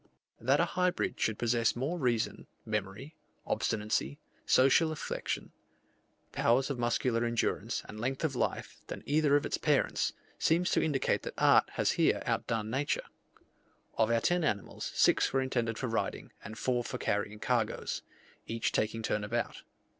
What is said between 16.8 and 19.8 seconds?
for carrying cargoes, each taking turn about.